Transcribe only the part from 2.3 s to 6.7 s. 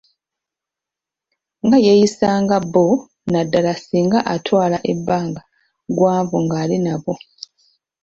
nga bo naddala singa atwala ebbanga ggwanvuko nga